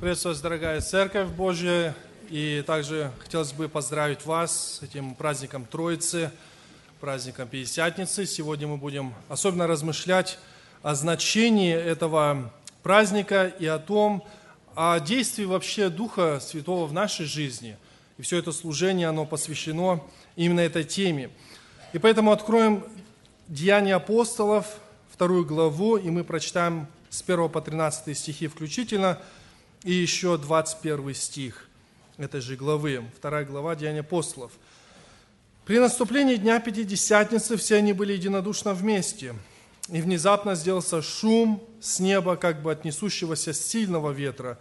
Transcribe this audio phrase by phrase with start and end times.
[0.00, 1.92] Приветствую вас, дорогая Церковь Божья.
[2.30, 6.30] И также хотелось бы поздравить вас с этим праздником Троицы,
[7.00, 8.24] праздником Пятидесятницы.
[8.24, 10.38] Сегодня мы будем особенно размышлять
[10.84, 12.52] о значении этого
[12.84, 14.24] праздника и о том,
[14.76, 17.76] о действии вообще Духа Святого в нашей жизни.
[18.18, 20.00] И все это служение, оно посвящено
[20.36, 21.28] именно этой теме.
[21.92, 22.84] И поэтому откроем
[23.48, 24.78] Деяния апостолов,
[25.10, 29.18] вторую главу, и мы прочитаем с 1 по 13 стихи включительно,
[29.84, 31.68] и еще 21 стих
[32.16, 34.52] этой же главы, вторая глава Деяния апостолов.
[35.64, 39.34] При наступлении Дня Пятидесятницы все они были единодушно вместе,
[39.88, 44.58] и внезапно сделался шум с неба, как бы от несущегося сильного ветра,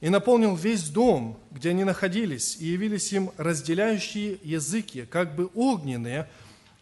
[0.00, 6.28] и наполнил весь дом, где они находились, и явились им разделяющие языки, как бы огненные,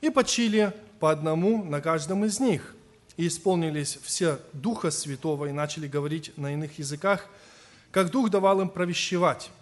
[0.01, 2.75] и почили по одному на каждом из них.
[3.17, 7.29] И исполнились все Духа Святого и начали говорить на иных языках,
[7.93, 9.53] как Дух давал им провещевать.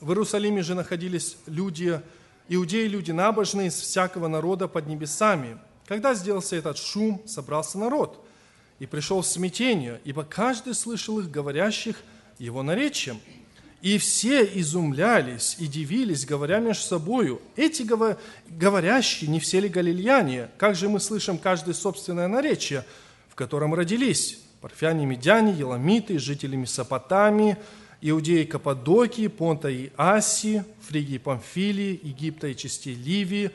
[0.00, 2.00] В Иерусалиме же находились люди,
[2.48, 5.58] иудеи, люди набожные из всякого народа под небесами.
[5.86, 8.24] Когда сделался этот шум, собрался народ,
[8.78, 11.96] и пришел в смятение, ибо каждый слышал их говорящих
[12.38, 13.20] его наречием–
[13.82, 17.82] и все изумлялись и дивились, говоря между собою, эти
[18.48, 20.50] говорящие не все ли галилеяне?
[20.56, 22.84] Как же мы слышим каждое собственное наречие,
[23.28, 24.38] в котором родились?
[24.62, 27.58] Парфяне, медяне, еламиты, жители Месопотамии,
[28.00, 33.50] Иудеи Каппадокии, Понта и Асии, Фригии Памфилии, Египта и частей Ливии,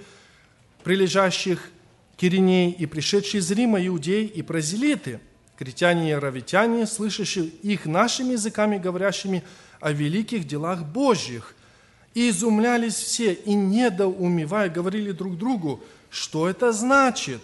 [0.83, 1.71] прилежащих
[2.15, 5.19] Кириней и пришедшие из Рима иудеи и празелиты,
[5.57, 9.43] критяне и аравитяне, слышащие их нашими языками, говорящими–
[9.79, 11.55] о великих делах Божьих.
[12.13, 17.41] И изумлялись все, и недоумевая, говорили друг другу, что это значит.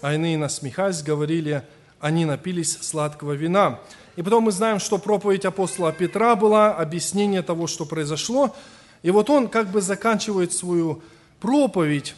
[0.00, 1.62] А иные, насмехаясь, говорили,
[2.00, 3.80] они напились сладкого вина.
[4.16, 8.54] И потом мы знаем, что проповедь апостола Петра была объяснение того, что произошло.
[9.02, 11.02] И вот он как бы заканчивает свою
[11.40, 12.14] проповедь,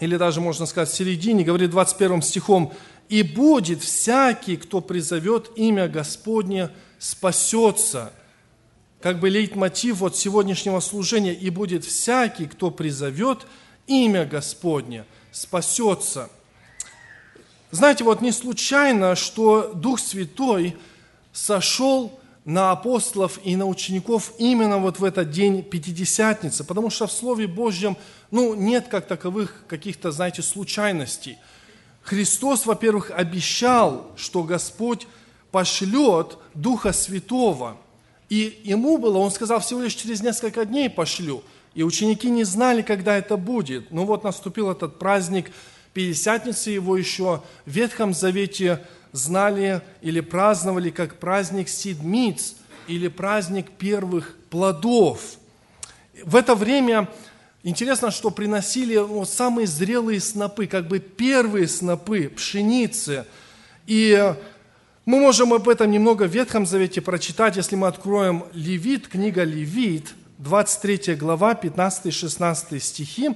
[0.00, 2.72] или даже, можно сказать, в середине, говорит 21 стихом,
[3.08, 8.12] «И будет всякий, кто призовет имя Господне, спасется»
[9.00, 13.46] как бы лейтмотив вот сегодняшнего служения, и будет всякий, кто призовет
[13.86, 16.30] имя Господне, спасется.
[17.70, 20.76] Знаете, вот не случайно, что Дух Святой
[21.32, 27.12] сошел на апостолов и на учеников именно вот в этот день Пятидесятницы, потому что в
[27.12, 27.96] Слове Божьем,
[28.30, 31.36] ну, нет как таковых каких-то, знаете, случайностей.
[32.02, 35.06] Христос, во-первых, обещал, что Господь
[35.50, 37.76] пошлет Духа Святого–
[38.28, 41.42] и ему было, он сказал, всего лишь через несколько дней пошлю.
[41.74, 43.90] И ученики не знали, когда это будет.
[43.90, 45.50] Но вот наступил этот праздник
[45.94, 48.80] Пятидесятницы, его еще в Ветхом Завете
[49.12, 52.56] знали или праздновали как праздник Седмиц
[52.86, 55.20] или праздник первых плодов.
[56.24, 57.08] В это время
[57.62, 63.24] интересно, что приносили ну, самые зрелые снопы, как бы первые снопы пшеницы.
[63.86, 64.34] И
[65.04, 70.14] мы можем об этом немного в Ветхом Завете прочитать, если мы откроем Левит, книга Левит,
[70.38, 73.30] 23 глава, 15-16 стихи,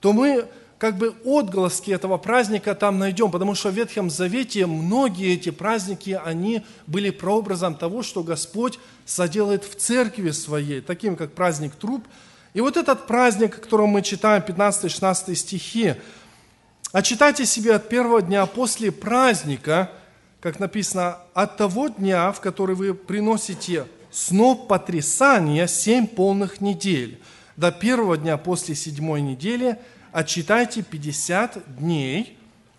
[0.00, 0.48] то мы
[0.80, 6.18] как бы отголоски этого праздника там найдем, потому что в Ветхом Завете многие эти праздники,
[6.24, 12.06] они были прообразом того, что Господь соделает в церкви своей, таким как праздник труп.
[12.54, 15.96] И вот этот праздник, о котором мы читаем, 15-16 стихи,
[16.92, 19.90] «Очитайте себе от первого дня после праздника,
[20.40, 27.20] как написано, от того дня, в который вы приносите сноп потрясания семь полных недель,
[27.58, 29.78] до первого дня после седьмой недели
[30.12, 32.36] отчитайте 50 дней,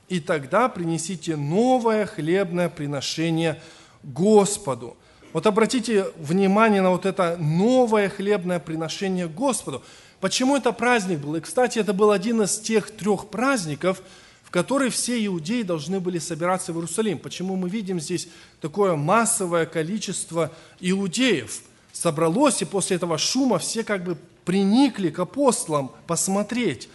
[0.09, 3.62] и тогда принесите новое хлебное приношение
[4.03, 4.97] Господу.
[5.34, 9.84] Вот обратите внимание на вот это новое хлебное приношение Господу.
[10.20, 11.36] Почему это праздник был?
[11.36, 14.02] И, кстати, это был один из тех трех праздников–
[14.52, 17.20] в который все иудеи должны были собираться в Иерусалим.
[17.20, 18.28] Почему мы видим здесь
[18.59, 20.52] такое массовое количество
[20.82, 21.61] иудеев?
[21.94, 26.90] Собралось, и после этого шума все как бы приникли к апостолам посмотреть.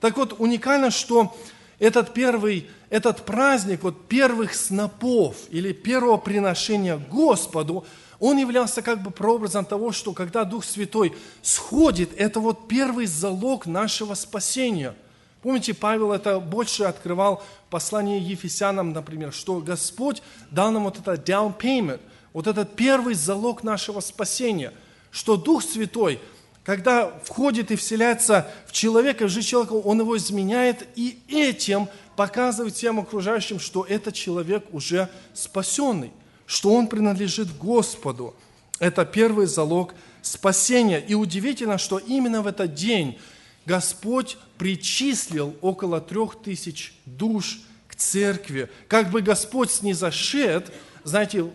[0.00, 1.36] Так вот, уникально, что
[1.78, 7.84] этот первый, этот праздник вот первых снопов или первого приношения Господу,
[8.18, 13.66] он являлся как бы прообразом того, что когда Дух Святой сходит, это вот первый залог
[13.66, 14.94] нашего спасения–
[15.46, 20.20] Помните, Павел это больше открывал в послании Ефесянам, например, что Господь
[20.50, 22.00] дал нам вот это down payment,
[22.32, 24.72] вот этот первый залог нашего спасения,
[25.12, 26.18] что Дух Святой,
[26.66, 32.74] когда входит и вселяется в человека, в жизнь человека, он его изменяет и этим показывает
[32.74, 36.10] всем окружающим, что этот человек уже спасенный.
[36.44, 38.34] что он принадлежит Господу.
[38.78, 41.00] Это первый залог спасения.
[41.00, 43.18] И удивительно, что именно в этот день
[43.64, 48.70] Господь причислил около трех тысяч душ к церкви.
[48.86, 50.72] Как бы Господь снизошед,
[51.02, 51.50] знаете,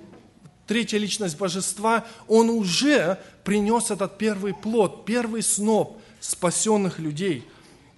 [0.71, 7.45] третья личность божества, Он уже принес этот первый плод, первый сноп спасенных людей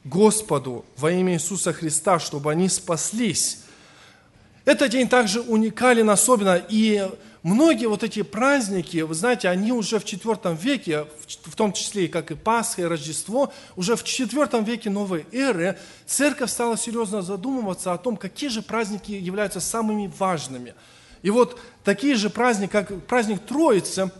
[0.03, 3.59] Господу во имя Иисуса Христа, чтобы они спаслись.
[4.65, 7.07] Этот день также уникален особенно, и
[7.43, 11.05] многие вот эти праздники, вы знаете, они уже в IV веке,
[11.43, 15.77] в том числе как и Пасха, и Рождество, уже в IV веке новой эры
[16.07, 20.73] церковь стала серьезно задумываться о том, какие же праздники являются самыми важными.
[21.23, 24.11] И вот такие же праздники, как праздник Троицы,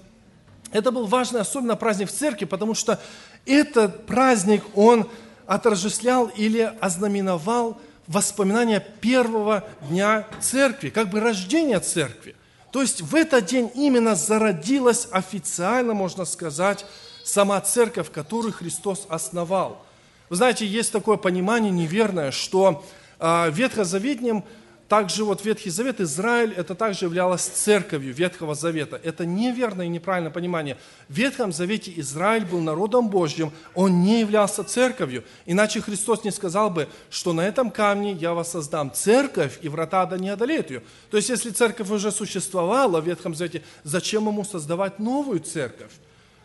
[0.71, 2.99] это был важный, особенно праздник в церкви, потому что
[3.45, 5.07] этот праздник, он
[5.45, 12.35] отождествлял или ознаменовал воспоминания первого дня церкви, как бы рождения церкви.
[12.71, 16.85] То есть в этот день именно зародилась официально, можно сказать,
[17.23, 19.85] сама церковь, которую Христос основал.
[20.29, 22.83] Вы знаете, есть такое понимание неверное, что
[23.19, 24.43] э, ветхозаветним
[24.87, 28.99] также вот Ветхий Завет, Израиль, это также являлось церковью Ветхого Завета.
[29.03, 30.77] Это неверное и неправильное понимание.
[31.09, 35.23] В Ветхом Завете Израиль был народом Божьим, он не являлся церковью.
[35.45, 40.17] Иначе Христос не сказал бы, что на этом камне я воссоздам церковь, и врата ада
[40.17, 40.83] не одолеют ее.
[41.09, 45.91] То есть, если церковь уже существовала в Ветхом Завете, зачем ему создавать новую церковь?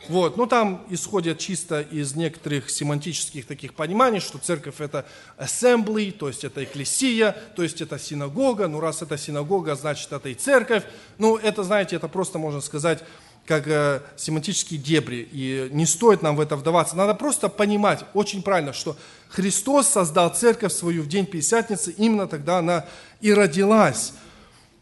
[0.06, 0.36] Вот.
[0.36, 5.04] Ну, там исходят чисто из некоторых семантических таких пониманий, что церковь– это
[5.38, 8.68] assembly, то есть это экклесия, то есть это синагога.
[8.68, 10.84] Ну, раз это синагога, значит, это и церковь.
[11.18, 13.02] Ну, это, знаете, это просто, можно сказать,
[13.44, 16.96] как э, семантические дебри, и не стоит нам в это вдаваться.
[16.96, 18.94] Надо просто понимать очень правильно, что
[19.30, 22.84] Христос создал церковь свою в день Пятидесятницы, именно тогда она
[23.22, 24.12] и родилась.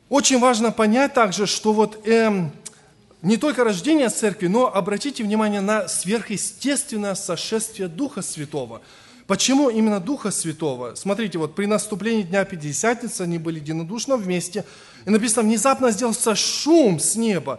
[0.09, 2.53] Очень важно понять также, что вот эм,
[3.23, 8.83] не только рождение церкви, но обратите внимание на сверхъестественное сошествие Духа Святого.
[9.27, 10.95] Почему именно Духа Святого?
[10.95, 14.65] Смотрите, вот при наступлении Дня Пятидесятницы они были единодушно вместе,
[15.05, 17.59] и написано, внезапно сделался шум с неба,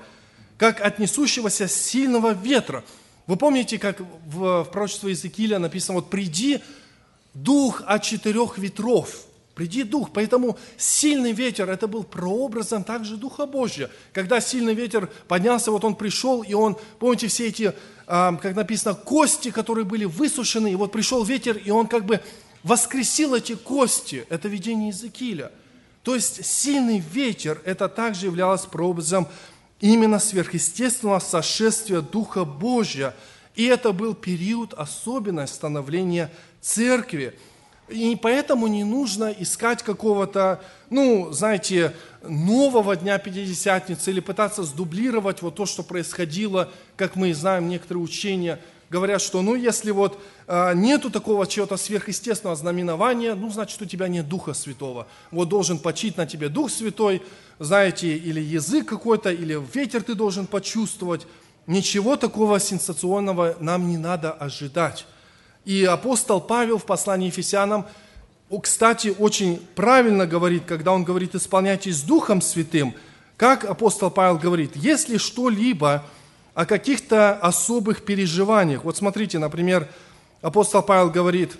[0.57, 2.83] как от несущегося сильного ветра.
[3.25, 6.62] Вы помните, как в, в пророчестве Иезекииля написано, вот приди
[7.33, 9.21] дух от четырех ветров–
[9.57, 10.12] Приди Дух.
[10.13, 13.89] Поэтому сильный ветер, это был прообразом также Духа Божьего.
[14.13, 17.74] Когда сильный ветер поднялся, вот он пришел, и он, помните, все эти,
[18.06, 22.21] а, как написано, кости, которые были высушены, и вот пришел ветер, и он как бы
[22.62, 24.27] воскресил эти кости.
[24.30, 25.51] Это видение Иезекииля.
[26.03, 29.27] То есть сильный ветер, это также являлось прообразом
[29.80, 33.15] именно сверхъестественного сошествия Духа Божьего.
[33.56, 36.31] И это был период особенного становления
[36.62, 37.33] церкви.
[37.88, 45.56] И поэтому не нужно искать какого-то, ну, знаете, нового Дня Пятидесятницы или пытаться сдублировать вот
[45.56, 51.10] то, что происходило, как мы знаем, некоторые учения говорят, что, ну, если вот э, нету
[51.10, 55.07] такого чего-то сверхъестественного знаменования, ну, значит, у тебя нет Духа Святого.
[55.31, 57.22] Вот должен почить на тебе Дух Святой,
[57.60, 61.28] знаете, или язык какой-то, или ветер ты должен почувствовать.
[61.68, 65.06] Ничего такого сенсационного нам не надо ожидать.
[65.68, 67.86] И апостол Павел в послании Ефесянам,
[68.64, 72.96] кстати, очень правильно говорит, когда он говорит «исполняйтесь Духом Святым»,
[73.36, 76.06] как апостол Павел говорит, если что-либо
[76.53, 79.89] о каких-то особых переживаниях, вот смотрите, например,
[80.41, 81.58] апостол Павел говорит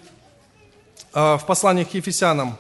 [1.12, 2.56] а, в посланиях к Ефесянам,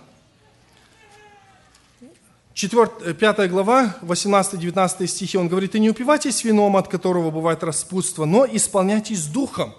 [2.55, 8.25] 4, 5 глава, 18-19 стихи, он говорит, «И не упивайтесь вином, от которого бывает распутство,
[8.25, 9.73] но исполняйтесь Духом,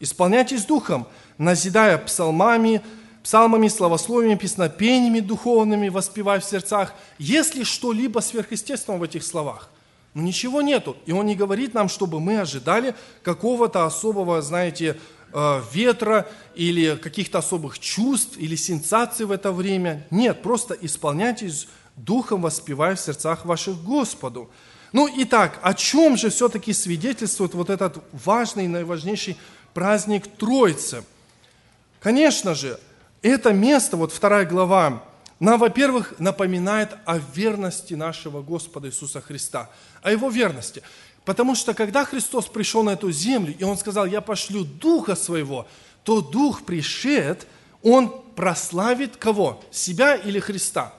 [0.00, 1.06] Исполняйтесь Духом,
[1.38, 2.82] назидая псалмами,
[3.22, 6.94] псалмами, словословиями, песнопениями духовными, воспевая в сердцах.
[7.18, 9.70] Есть ли что-либо сверхъестественного в этих словах?
[10.14, 10.96] Ну, ничего нету.
[11.06, 14.96] И он не говорит нам, чтобы мы ожидали какого-то особого, знаете,
[15.32, 20.06] э, ветра или каких-то особых чувств или сенсаций в это время.
[20.10, 24.50] Нет, просто исполняйтесь Духом, воспевая в сердцах ваших Господу.
[24.92, 29.36] Ну, итак, о чем же все-таки свидетельствует вот этот важный, наиважнейший
[29.74, 31.04] праздник Троицы.
[32.00, 32.78] Конечно же,
[33.20, 35.02] это место, вот вторая глава,
[35.40, 39.68] нам, во-первых, напоминает о верности нашего Господа Иисуса Христа,
[40.00, 40.82] о Его верности.
[41.24, 45.66] Потому что когда Христос пришел на эту землю, и Он сказал, я пошлю Духа Своего,
[46.04, 47.46] то Дух пришед,
[47.82, 49.62] Он прославит кого?
[49.70, 50.94] Себя или Христа?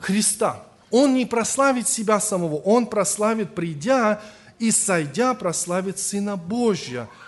[0.00, 0.62] Христа.
[0.90, 4.20] Он не прославит себя самого, Он прославит, придя
[4.58, 7.08] и сойдя, прославит Сына Божьего–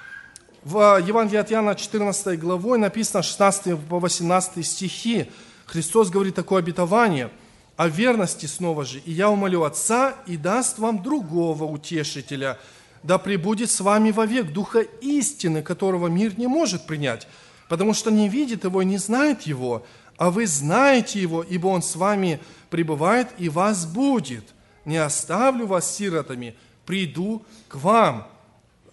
[0.65, 5.31] в Евангелии от Иоанна 14 главой написано 16 по 18 стихи.
[5.67, 7.31] Христос говорит такое обетование.
[7.77, 9.01] о верности снова же.
[9.01, 12.59] И я умолю Отца и даст вам другого утешителя,
[13.03, 17.27] да пребудет с вами вовек Духа истины, которого мир не может принять,
[17.69, 19.85] потому что не видит его и не знает его,
[20.17, 22.39] а вы знаете его, ибо он с вами
[22.71, 24.45] пребывает и вас будет.
[24.85, 26.55] Не оставлю вас сиротами,
[26.87, 28.29] приду к вам.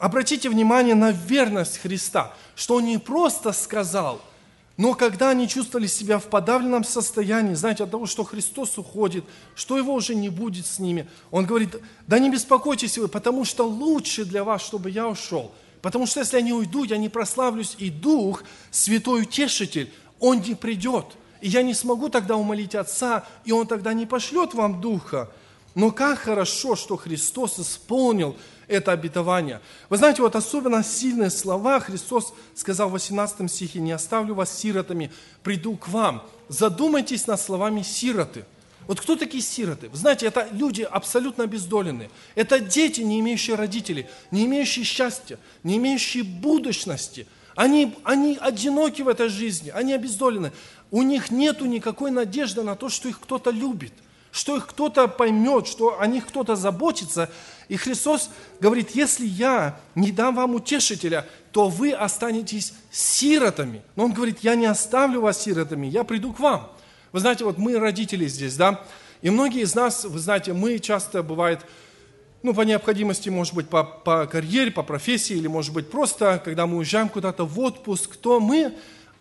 [0.02, 4.20] Обратите внимание на верность Христа, что Он не просто сказал,
[4.76, 9.78] но когда они чувствовали себя в подавленном состоянии, знаете, от того, что Христос уходит, что
[9.78, 11.76] Его уже не будет с ними, Он говорит,
[12.08, 15.52] да не беспокойтесь вы, потому что лучше для вас, чтобы я ушел.
[15.84, 20.56] Потому что если я не уйду, я не прославлюсь, и Дух, Святой Утешитель, Он не
[20.56, 21.06] придет.
[21.42, 25.30] И я не смогу тогда умолить Отца, и Он тогда не пошлет вам Духа.
[25.76, 28.36] Но как хорошо, что Христос исполнил
[28.72, 29.62] это обетование.
[29.90, 35.12] Вы знаете, вот особенно сильные слова Христос сказал в 18 стихе, «Не оставлю вас сиротами,
[35.44, 36.24] приду к вам».
[36.48, 38.46] Задумайтесь над словами сироты.
[38.88, 39.90] Вот кто такие сироты?
[39.90, 42.10] Вы знаете, это люди абсолютно обездоленные.
[42.36, 47.28] Это дети, не имеющие родителей, не имеющие счастья, не имеющие будущности.
[47.56, 50.52] Они, они одиноки в этой жизни, они обездолены.
[50.90, 53.94] У них нет никакой надежды на то, что их кто-то любит–
[54.32, 57.30] что их кто-то поймет, что о них кто-то заботится.
[57.68, 63.82] И Христос говорит, если я не дам вам утешителя, то вы останетесь сиротами.
[63.96, 66.72] Но Он говорит, я не оставлю вас сиротами, я приду к вам.
[67.12, 68.82] Вы знаете, вот мы родители здесь, да,
[69.22, 71.60] и многие из нас, вы знаете, мы часто бывает,
[72.42, 76.66] ну, по необходимости, может быть, по, по карьере, по профессии, или, может быть, просто, когда
[76.66, 78.74] мы уезжаем куда-то в отпуск, то мы,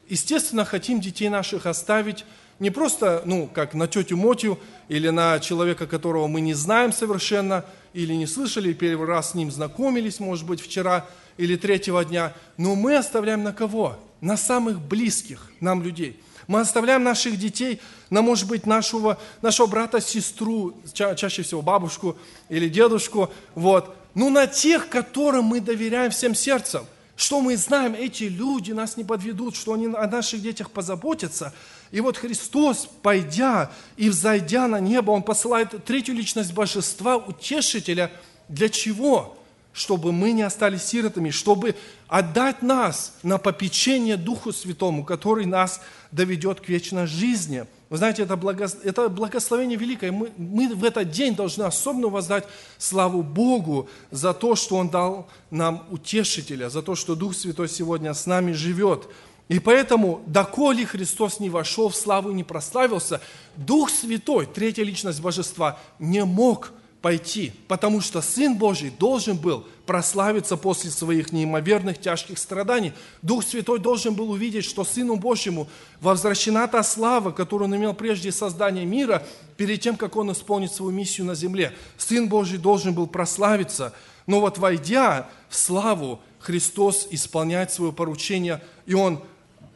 [0.09, 2.25] естественно, хотим детей наших оставить
[2.61, 7.65] не просто, ну, как на тетю Мотью или на человека, которого мы не знаем совершенно,
[7.95, 11.07] или не слышали, первый раз с ним знакомились, может быть, вчера
[11.39, 13.99] или третьего дня, но мы оставляем на кого?
[14.21, 16.21] На самых близких нам людей.
[16.47, 22.19] Мы оставляем наших детей на, может быть, нашего, нашего брата, сестру, ча чаще всего бабушку
[22.51, 26.85] или дедушку, вот, ну, на тех, которым мы доверяем всем сердцем.
[27.21, 31.53] Что мы знаем, эти люди нас не подведут, что они о наших детях позаботятся–
[31.91, 38.13] и вот Христос, пойдя и взойдя на небо, Он посылает третью личность Божества, утешителя.
[38.49, 39.37] Для чего?
[39.81, 41.75] Чтобы мы не остались сиротами, чтобы
[42.07, 45.81] отдать нас на попечение Духу Святому, который нас
[46.13, 47.65] доведет к вечной жизни.
[47.89, 50.13] Вы знаете, это, благо, это благословение великое.
[50.13, 52.45] Мы, мы в этот день должны особенно воздать
[52.77, 58.13] славу Богу за то, что Он дал нам утешителя, за то, что Дух Святой сегодня
[58.13, 59.09] с нами живет.
[59.49, 63.23] И поэтому, доколе Христос не вошел в славу и не прославился,
[63.57, 66.71] Дух Святой, третья личность Божества, не мог
[67.03, 72.93] пойти, потому что Сын Божий должен был прославиться после своих неимоверных тяжких страданий.
[73.23, 75.69] Дух Святой должен был увидеть, что Сыну Божьему
[76.01, 79.23] возвращена та слава, которую он имел прежде создания мира,
[79.57, 81.73] перед тем, как он исполнит свою миссию на земле.
[81.97, 83.95] Сын Божий должен был прославиться,
[84.27, 89.21] но вот войдя в славу, Христос исполняет свое поручение, и Он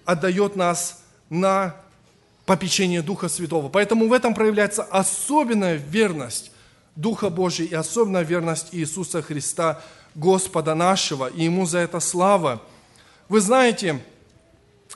[0.04, 1.76] отдает нас на
[2.46, 3.68] попечение Духа Святого.
[3.68, 6.50] Поэтому в этом проявляется особенная верность
[6.96, 9.82] Духа Божия и особенная верность Иисуса Христа,
[10.14, 12.62] Господа нашего, и Ему за это слава.
[13.28, 14.00] Вы знаете,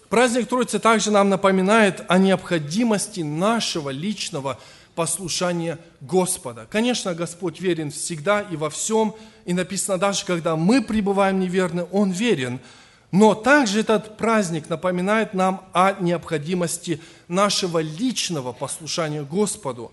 [0.08, 4.58] праздник Троицы также нам напоминает о необходимости нашего личного
[4.94, 6.66] послушания Господа.
[6.70, 9.14] Конечно, Господь верен всегда и во всем,
[9.44, 12.60] и написано даже, когда мы пребываем неверны, Он верен–
[13.10, 19.92] но также этот праздник напоминает нам о необходимости нашего личного послушания Господу.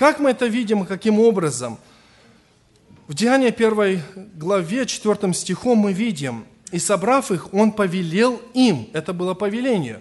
[0.00, 1.78] Как мы это видим, каким образом?
[3.06, 4.02] В Деянии 1
[4.34, 8.88] главе 4 стихом мы видим, «И собрав их, он повелел им».
[8.94, 10.00] Это было повеление,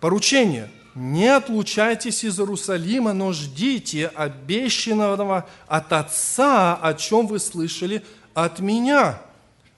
[0.00, 0.70] поручение.
[0.94, 8.02] «Не отлучайтесь из Иерусалима, но ждите обещанного от Отца, о чем вы слышали
[8.34, 9.22] от Меня».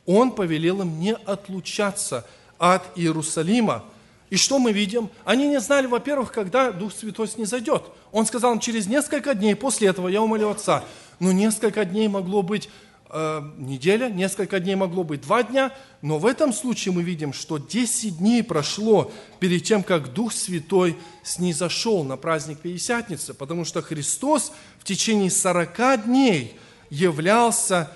[0.04, 2.26] Он повелел им не отлучаться
[2.58, 3.84] от Иерусалима.
[4.32, 5.10] И что мы видим?
[5.26, 7.82] Они не знали, во-первых, когда Дух Святой не зайдет.
[8.12, 10.84] Он сказал им, через несколько дней после этого я умолю Отца.
[11.18, 12.70] Но несколько дней могло быть
[13.10, 15.70] э, неделя, несколько дней могло быть два дня,
[16.00, 20.96] но в этом случае мы видим, что 10 дней прошло перед тем, как Дух Святой
[21.22, 26.56] снизошел на праздник Пятидесятницы, потому что Христос в течение 40 дней
[26.88, 27.92] являлся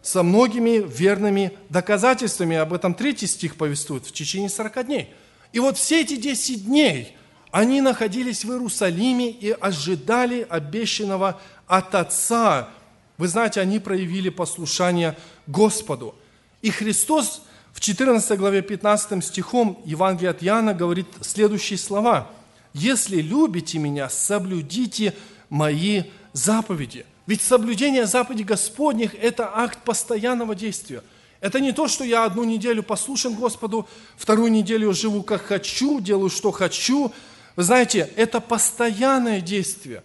[0.00, 2.56] со многими верными доказательствами.
[2.56, 5.14] Об этом третий стих повествует в течение 40 дней.
[5.54, 7.16] И вот все эти 10 дней
[7.52, 12.70] они находились в Иерусалиме и ожидали обещанного от Отца.
[13.18, 16.16] Вы знаете, они проявили послушание Господу.
[16.60, 17.42] И Христос
[17.72, 22.28] в 14 главе 15 стихом Евангелия от Иоанна говорит следующие слова.
[22.72, 25.14] если любите меня, соблюдите
[25.50, 27.06] мои заповеди.
[27.28, 31.04] Ведь соблюдение заповедей Господних– это акт постоянного действия.
[31.44, 33.86] Это не то, что я одну неделю послушен Господу,
[34.16, 37.12] вторую неделю живу как хочу, делаю, что хочу.
[37.54, 40.02] Вы знаете, это постоянное действие.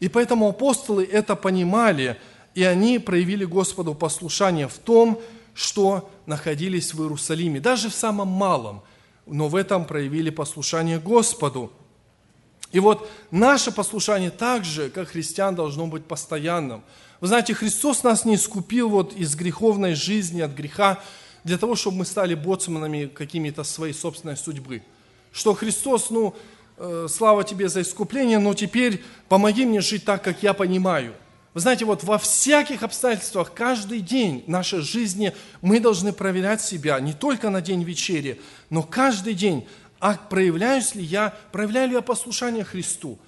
[0.00, 2.16] И поэтому апостолы это понимали,
[2.56, 5.20] и они проявили Господу послушание в том,
[5.54, 8.82] что находились в Иерусалиме, даже в самом малом,
[9.26, 11.70] но в этом проявили послушание Господу.
[12.72, 16.82] И вот наше послушание также, как христиан, должно быть постоянным.
[17.20, 21.02] Вы знаете, Христос нас не искупил вот из греховной жизни, от греха,
[21.44, 24.82] для того, чтобы мы стали боцманами какими-то своей собственной судьбы.
[25.32, 26.34] Что Христос, ну,
[26.78, 31.14] э, слава тебе за искупление, но теперь помоги мне жить так, как я понимаю.
[31.52, 37.12] Вы знаете, вот во всяких обстоятельствах, каждый день нашей жизни мы должны проверять себя, не
[37.12, 39.66] только на день вечери, но каждый день,
[39.98, 43.18] а проявляюсь ли я, проявляю ли я послушание Христу.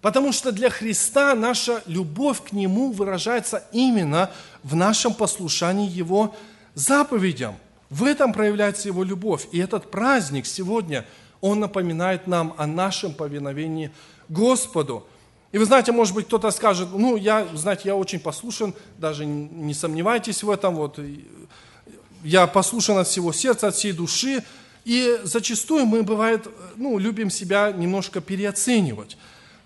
[0.00, 4.30] Потому что для Христа наша любовь к Нему выражается именно
[4.62, 6.34] в нашем послушании Его
[6.74, 7.56] заповедям.
[7.90, 9.46] В этом проявляется Его любовь.
[9.52, 11.06] И этот праздник сегодня,
[11.40, 13.90] он напоминает нам о нашем повиновении
[14.28, 15.06] Господу.
[15.52, 19.74] И вы знаете, может быть, кто-то скажет, ну, я, знаете, я очень послушен, даже не
[19.74, 20.98] сомневайтесь в этом, вот,
[22.22, 24.44] я послушан от всего сердца, от всей души,
[24.84, 29.16] и зачастую мы, бывает, ну, любим себя немножко переоценивать.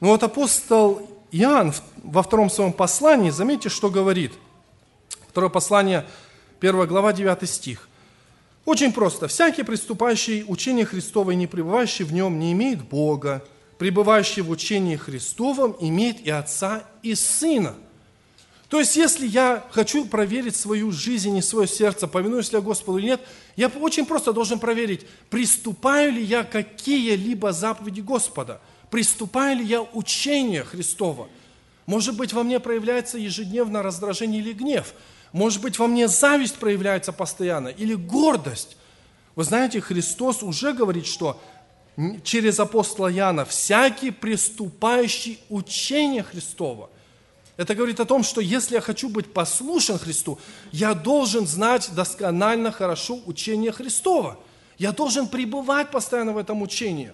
[0.04, 4.34] Но вот апостол Иоанн во втором своем послании, заметьте, что говорит.
[5.30, 6.04] Второе послание,
[6.60, 7.88] 1 глава, 9 стих.
[8.66, 9.28] Очень просто.
[9.28, 13.42] «Всякий, приступающий учение Христово и не пребывающий в нем, не имеет Бога.
[13.78, 17.74] Пребывающий в учении Христовом имеет и Отца, и Сына».
[18.68, 22.98] То есть, если я хочу проверить свою жизнь и свое сердце, повинуюсь ли я Господу
[22.98, 23.22] или нет,
[23.56, 28.60] я очень просто должен проверить, приступаю ли я какие-либо заповеди Господа,
[28.94, 31.26] приступаю ли я учение Христова.
[31.84, 34.94] Может быть, во мне проявляется ежедневно раздражение или гнев.
[35.32, 38.76] Может быть, во мне зависть проявляется постоянно или гордость.
[39.34, 41.40] Вы знаете, Христос уже говорит, что
[42.22, 46.88] через апостола Яна всякий приступающий учение Христова
[47.56, 50.38] это говорит о том, что если я хочу быть послушен Христу,
[50.70, 54.38] я должен знать досконально хорошо учение Христова.
[54.78, 57.10] Я должен пребывать постоянно в этом учении.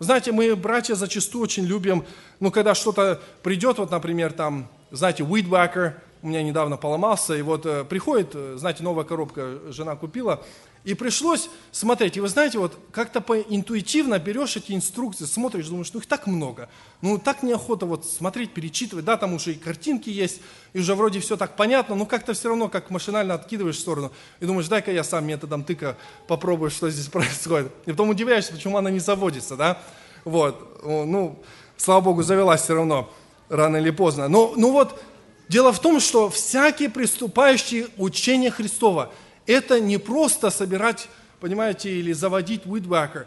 [0.00, 2.06] Знаете, мы, братья, зачастую очень любим,
[2.40, 7.42] ну, когда что-то придет, вот, например, там, знаете, weed whacker, у меня недавно поломался, и
[7.42, 10.42] вот э, приходит, э, знаете, новая коробка жена купила,
[10.82, 12.16] и пришлось смотреть.
[12.16, 16.26] И вы знаете, вот как-то по интуитивно берешь эти инструкции, смотришь, думаешь, ну их так
[16.26, 16.70] много.
[17.02, 19.04] Ну так неохота вот смотреть, перечитывать.
[19.04, 20.40] Да, там уже и картинки есть,
[20.72, 24.10] и уже вроде все так понятно, но как-то все равно как машинально откидываешь в сторону.
[24.40, 27.70] И думаешь, дай-ка я сам методом тыка попробую, что здесь происходит.
[27.84, 29.82] И потом удивляешься, почему она не заводится, да.
[30.24, 31.42] Вот, ну,
[31.76, 33.10] слава Богу, завелась все равно,
[33.48, 34.28] рано или поздно.
[34.28, 35.02] Но, ну вот,
[35.48, 39.12] дело в том, что всякий приступающий учение Христова–
[39.50, 41.08] это не просто собирать,
[41.40, 43.26] понимаете, или заводить Уитбакер.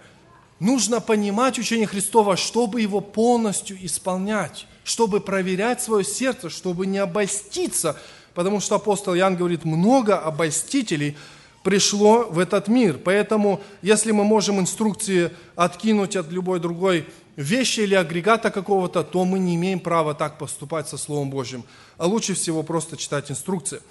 [0.59, 7.99] Нужно понимать учение Христова, чтобы его полностью исполнять, чтобы проверять свое сердце, чтобы не обольститься,
[8.33, 11.17] потому что апостол Иоанн говорит, много обольстителей
[11.63, 12.97] пришло в этот мир.
[13.03, 17.05] Поэтому, если мы можем инструкции откинуть от любой другой
[17.35, 21.65] вещи или агрегата какого-то, то мы не имеем права так поступать со Словом Божьим.
[21.97, 23.81] А лучше всего просто читать инструкции.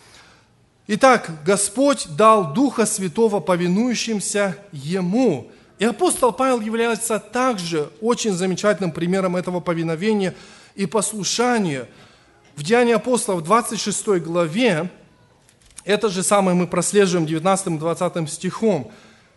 [0.88, 5.48] Итак, Господь дал Духа Святого повинующимся Ему.
[5.78, 10.34] И апостол Павел является также очень замечательным примером этого повиновения
[10.74, 11.88] и послушания.
[12.56, 14.90] В Деянии апостолов 26 главе,
[15.84, 18.90] это же самое мы прослеживаем 19-20 стихом.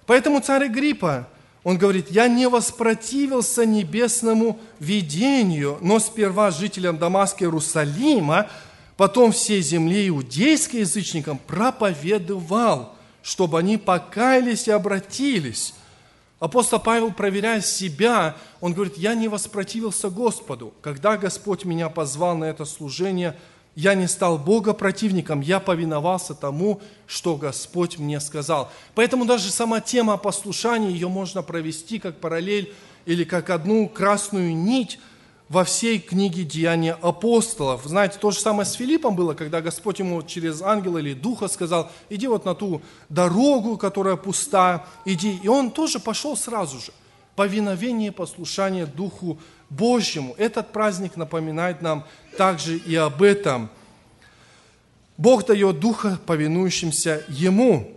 [0.07, 1.27] Поэтому царь Гриппа,
[1.63, 8.49] он говорит, «Я не воспротивился небесному видению, но сперва жителям Дамаска и Иерусалима
[8.97, 15.73] потом всей земле иудейской язычникам проповедовал, чтобы они покаялись и обратились.
[16.39, 20.73] Апостол Павел, проверяя себя, он говорит, я не воспротивился Господу.
[20.81, 23.35] Когда Господь меня позвал на это служение,
[23.73, 28.71] я не стал Бога противником, я повиновался тому, что Господь мне сказал.
[28.93, 32.73] Поэтому даже сама тема послушания, ее можно провести как параллель
[33.05, 34.99] или как одну красную нить–
[35.47, 37.83] во всей книге «Деяния апостолов».
[37.85, 41.91] Знаете, то же самое с Филиппом было, когда Господь ему через ангела или духа сказал,
[42.09, 45.39] иди вот на ту дорогу, которая пуста, иди.
[45.43, 46.91] И он тоже пошел сразу же.
[47.35, 49.37] Повиновение, послушание Духу
[49.69, 50.33] Божьему.
[50.37, 52.05] Этот праздник напоминает нам
[52.37, 53.69] также и об этом.
[55.17, 57.91] Бог дает Духа повинующимся Ему.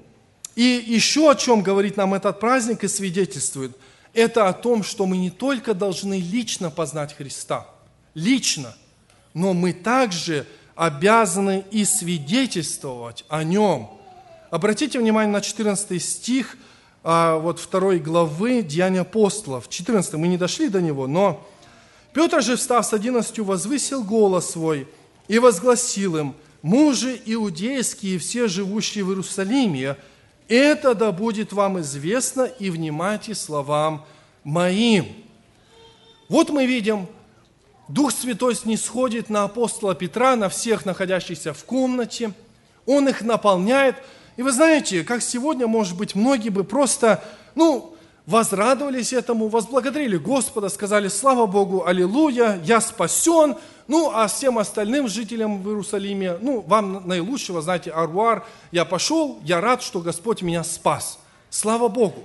[0.55, 3.75] И еще о чем говорит нам этот праздник и свидетельствует–
[4.19, 7.67] это о том, что мы не только должны лично познать Христа,
[8.15, 8.75] лично,
[9.33, 13.89] но мы также обязаны и свидетельствовать о Нем.
[14.51, 16.57] Обратите внимание на 14 стих
[17.05, 19.69] а, вот второй главы Деяния апостолов.
[19.69, 21.47] 14 мы не дошли до него, но
[22.13, 24.89] Петр же, встав с одиннадцатью, возвысил голос свой
[25.29, 29.97] и возгласил им, «Мужи иудейские все живущие в Иерусалиме,
[30.49, 34.05] это да будет вам известно, и внимайте словам
[34.45, 35.07] моим».
[36.29, 37.07] Вот мы видим,
[37.89, 42.33] Дух Святой снисходит на апостола Петра, на всех находящихся в комнате.
[42.85, 43.97] Он их наполняет.
[44.37, 50.69] И вы знаете, как сегодня, может быть, многие бы просто, ну, возрадовались этому, возблагодарили Господа,
[50.69, 53.57] сказали, слава Богу, аллилуйя, я спасен.
[53.89, 59.63] Ну, а всем остальным жителям в Иерусалиме, ну, вам наилучшего, знаете, Аруар, я пошел, я
[59.63, 61.19] рад, что Господь меня спас.
[61.49, 62.25] Слава Богу.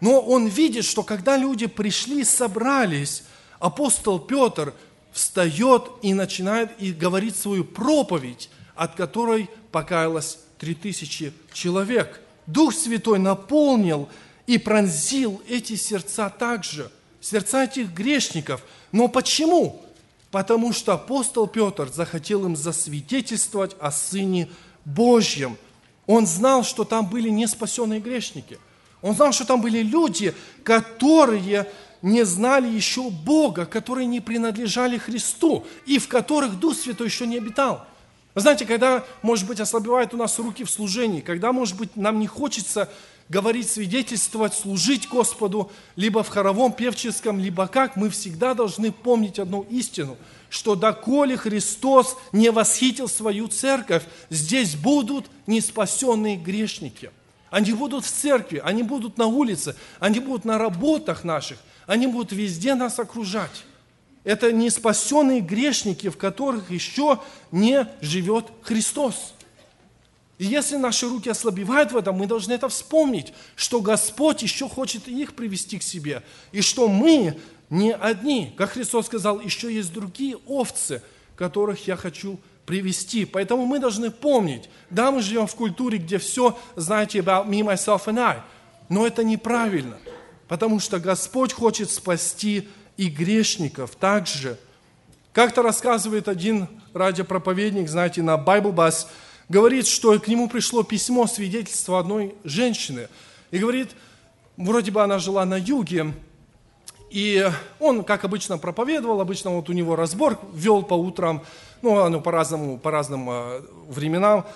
[0.00, 3.24] Но он видит, что когда люди пришли, собрались,
[3.58, 4.74] апостол Петр
[5.10, 12.20] встает и начинает и говорит свою проповедь, от которой покаялось три тысячи человек.
[12.46, 14.08] Дух Святой наполнил
[14.46, 18.62] и пронзил эти сердца также, сердца этих грешников.
[18.92, 19.82] Но почему?
[20.32, 24.48] Потому что апостол Петр захотел им засвидетельствовать о Сыне
[24.86, 25.58] Божьем.
[26.06, 28.58] Он знал, что там были неспасенные грешники.
[29.02, 35.66] Он знал, что там были люди, которые не знали еще Бога, которые не принадлежали Христу
[35.84, 37.86] и в которых Дух Святой еще не обитал.
[38.34, 42.18] Вы знаете, когда, может быть, ослабевают у нас руки в служении, когда, может быть, нам
[42.18, 42.88] не хочется
[43.28, 49.62] говорить, свидетельствовать, служить Господу, либо в хоровом певческом, либо как, мы всегда должны помнить одну
[49.70, 50.16] истину,
[50.48, 57.10] что доколе Христос не восхитил свою церковь, здесь будут неспасенные грешники.
[57.50, 62.32] Они будут в церкви, они будут на улице, они будут на работах наших, они будут
[62.32, 63.64] везде нас окружать.
[64.24, 69.34] Это не спасенные грешники, в которых еще не живет Христос.
[70.38, 75.06] И если наши руки ослабевают в этом, мы должны это вспомнить, что Господь еще хочет
[75.08, 77.38] их привести к себе, и что мы
[77.70, 78.52] не одни.
[78.56, 81.02] Как Христос сказал, еще есть другие овцы,
[81.36, 83.24] которых я хочу привести.
[83.24, 88.04] Поэтому мы должны помнить, да, мы живем в культуре, где все, знаете, about me, myself
[88.06, 88.42] and I,
[88.88, 89.98] но это неправильно,
[90.48, 94.58] потому что Господь хочет спасти и грешников также.
[95.32, 99.06] Как-то рассказывает один радиопроповедник, знаете, на Bible Bus,
[99.48, 103.08] говорит, что к нему пришло письмо, свидетельство одной женщины.
[103.50, 103.90] И говорит,
[104.56, 106.12] вроде бы она жила на юге,
[107.10, 107.46] и
[107.78, 111.42] он, как обычно, проповедовал, обычно вот у него разбор вел по утрам,
[111.82, 114.46] ну, оно по-разному, по разным э, временам.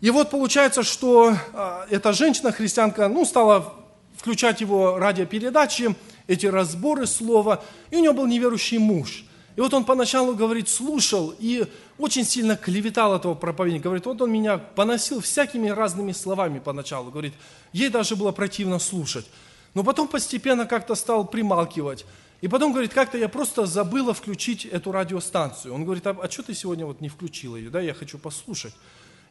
[0.00, 3.74] И вот получается, что э, эта женщина, христианка, ну, стала
[4.16, 5.94] включать его радиопередачи,
[6.26, 9.24] эти разборы слова, и у него был неверующий муж.
[9.56, 11.66] И вот он поначалу, говорит, слушал и
[11.98, 13.84] очень сильно клеветал этого проповедника.
[13.84, 17.10] Говорит, вот он меня поносил всякими разными словами поначалу.
[17.10, 17.34] Говорит,
[17.72, 19.26] ей даже было противно слушать.
[19.74, 22.04] Но потом постепенно как-то стал прималкивать.
[22.40, 25.72] И потом говорит, как-то я просто забыла включить эту радиостанцию.
[25.72, 27.70] Он говорит, а, а что ты сегодня вот не включила ее?
[27.70, 28.74] Да, я хочу послушать.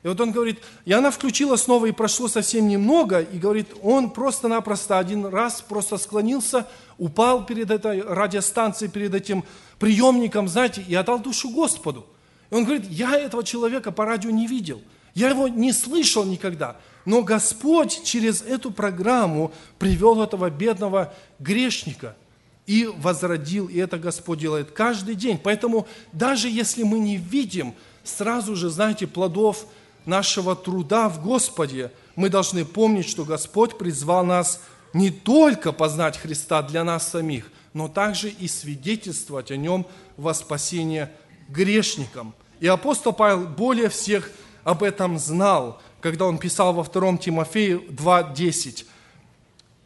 [0.03, 4.09] И вот он говорит, и она включила снова, и прошло совсем немного, и говорит, он
[4.09, 9.45] просто-напросто один раз просто склонился, упал перед этой радиостанцией, перед этим
[9.79, 12.05] приемником, знаете, и отдал душу Господу.
[12.51, 14.81] И он говорит, я этого человека по радио не видел,
[15.15, 22.17] я его не слышал никогда, но Господь через эту программу привел этого бедного грешника
[22.65, 25.39] и возродил, и это Господь делает каждый день.
[25.41, 29.65] Поэтому даже если мы не видим сразу же, знаете, плодов
[30.05, 34.61] нашего труда в Господе, мы должны помнить, что Господь призвал нас
[34.93, 39.87] не только познать Христа для нас самих, но также и свидетельствовать о Нем
[40.17, 41.11] во спасение
[41.49, 42.33] грешникам.
[42.59, 44.31] И апостол Павел более всех
[44.63, 48.85] об этом знал, когда он писал во 2 Тимофею 2.10.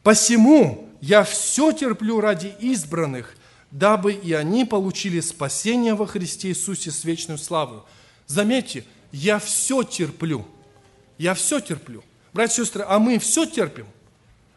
[0.03, 3.36] «Посему я все терплю ради избранных,
[3.71, 7.80] дабы и они получили спасение во Христе Иисусе с вечной славой».
[8.27, 10.45] Заметьте, я все терплю.
[11.17, 12.03] Я все терплю.
[12.33, 13.87] Братья и сестры, а мы все терпим?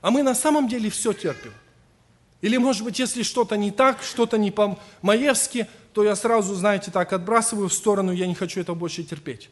[0.01, 1.53] А мы на самом деле все терпим?
[2.41, 7.13] Или, может быть, если что-то не так, что-то не по-маевски, то я сразу, знаете, так
[7.13, 9.51] отбрасываю в сторону, я не хочу это больше терпеть.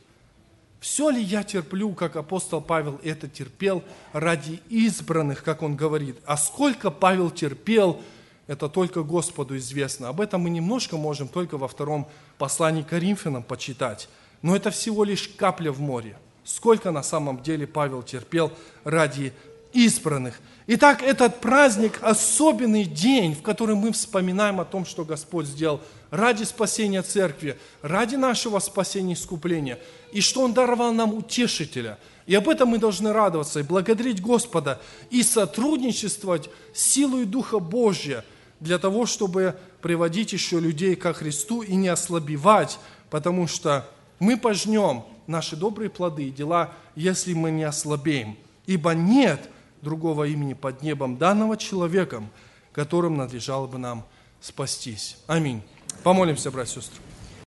[0.80, 3.82] Все ли я терплю, как апостол Павел это терпел
[4.12, 6.16] ради избранных, как он говорит?
[6.24, 8.00] А сколько Павел терпел,
[8.46, 10.08] это только Господу известно.
[10.08, 12.08] Об этом мы немножко можем только во втором
[12.38, 14.08] послании к Коринфянам почитать.
[14.42, 16.16] Но это всего лишь капля в море.
[16.44, 18.53] Сколько на самом деле Павел терпел
[18.85, 19.33] ради
[19.72, 20.40] избранных.
[20.66, 26.44] Итак, этот праздник– особенный день, в котором мы вспоминаем о том, что Господь сделал ради
[26.44, 29.79] спасения церкви, ради нашего спасения и искупления,
[30.12, 31.98] и что Он даровал нам утешителя.
[32.27, 38.24] И об этом мы должны радоваться и благодарить Господа, и сотрудничествовать силой Духа Божьего
[38.61, 45.04] для того, чтобы приводить еще людей ко Христу и не ослабевать, потому что мы пожнем
[45.26, 48.37] наши добрые плоды и дела, если мы не ослабеем.
[48.66, 49.48] Ибо нет
[49.83, 52.28] другого имени под небом, данного человеком,
[52.72, 54.04] которым надлежало бы нам
[54.40, 55.18] спастись.
[55.26, 55.62] Аминь.
[56.02, 57.08] Помолимся, братья и сестры.